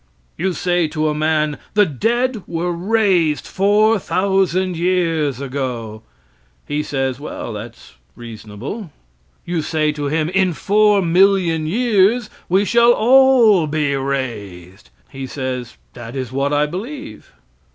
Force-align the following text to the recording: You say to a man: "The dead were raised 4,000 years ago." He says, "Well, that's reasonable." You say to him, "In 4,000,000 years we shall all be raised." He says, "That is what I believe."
You 0.35 0.53
say 0.53 0.87
to 0.87 1.09
a 1.09 1.13
man: 1.13 1.59
"The 1.75 1.85
dead 1.85 2.41
were 2.47 2.71
raised 2.71 3.45
4,000 3.45 4.75
years 4.75 5.39
ago." 5.39 6.01
He 6.67 6.81
says, 6.81 7.19
"Well, 7.19 7.53
that's 7.53 7.93
reasonable." 8.15 8.91
You 9.45 9.61
say 9.61 9.91
to 9.91 10.07
him, 10.07 10.29
"In 10.29 10.53
4,000,000 10.53 11.67
years 11.67 12.31
we 12.49 12.65
shall 12.65 12.93
all 12.93 13.67
be 13.67 13.95
raised." 13.95 14.89
He 15.11 15.27
says, 15.27 15.77
"That 15.93 16.15
is 16.15 16.31
what 16.31 16.51
I 16.51 16.65
believe." 16.65 17.31